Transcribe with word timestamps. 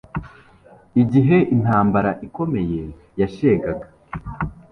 Igihe 1.01 1.37
intambara 1.55 2.11
ikomeye 2.27 2.81
yashegaga, 3.19 3.87